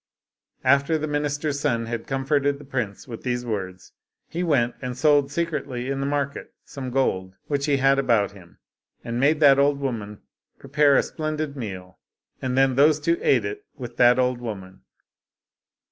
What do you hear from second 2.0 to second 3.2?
comforted the prince